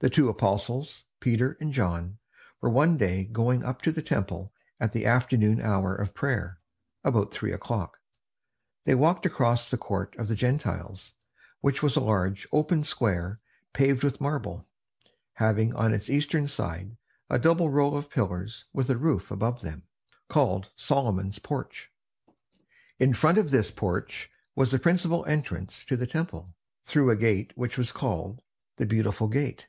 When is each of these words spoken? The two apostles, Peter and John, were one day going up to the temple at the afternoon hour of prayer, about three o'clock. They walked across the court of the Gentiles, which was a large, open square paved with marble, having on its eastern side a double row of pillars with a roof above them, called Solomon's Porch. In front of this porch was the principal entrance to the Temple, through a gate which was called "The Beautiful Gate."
The 0.00 0.10
two 0.10 0.28
apostles, 0.28 1.04
Peter 1.18 1.56
and 1.60 1.72
John, 1.72 2.18
were 2.60 2.68
one 2.68 2.98
day 2.98 3.24
going 3.24 3.64
up 3.64 3.80
to 3.80 3.90
the 3.90 4.02
temple 4.02 4.52
at 4.78 4.92
the 4.92 5.06
afternoon 5.06 5.62
hour 5.62 5.94
of 5.94 6.12
prayer, 6.12 6.60
about 7.02 7.32
three 7.32 7.54
o'clock. 7.54 8.00
They 8.84 8.94
walked 8.94 9.24
across 9.24 9.70
the 9.70 9.78
court 9.78 10.14
of 10.16 10.28
the 10.28 10.34
Gentiles, 10.34 11.14
which 11.62 11.82
was 11.82 11.96
a 11.96 12.02
large, 12.02 12.46
open 12.52 12.84
square 12.84 13.38
paved 13.72 14.04
with 14.04 14.20
marble, 14.20 14.66
having 15.36 15.72
on 15.74 15.94
its 15.94 16.10
eastern 16.10 16.48
side 16.48 16.98
a 17.30 17.38
double 17.38 17.70
row 17.70 17.94
of 17.94 18.10
pillars 18.10 18.66
with 18.74 18.90
a 18.90 18.98
roof 18.98 19.30
above 19.30 19.62
them, 19.62 19.84
called 20.28 20.70
Solomon's 20.76 21.38
Porch. 21.38 21.90
In 22.98 23.14
front 23.14 23.38
of 23.38 23.50
this 23.50 23.70
porch 23.70 24.30
was 24.54 24.70
the 24.70 24.78
principal 24.78 25.24
entrance 25.24 25.82
to 25.86 25.96
the 25.96 26.06
Temple, 26.06 26.50
through 26.84 27.08
a 27.08 27.16
gate 27.16 27.54
which 27.56 27.78
was 27.78 27.90
called 27.90 28.42
"The 28.76 28.84
Beautiful 28.84 29.28
Gate." 29.28 29.66